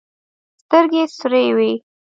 [0.63, 1.71] سترګې سورې وې.